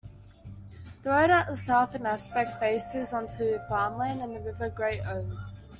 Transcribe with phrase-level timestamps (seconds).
[1.03, 5.59] The road at the southern aspect faces onto farmland and the River Great Ouse.